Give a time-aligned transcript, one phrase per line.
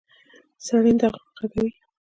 [0.65, 1.07] سرېنده
[1.39, 1.69] غږوي.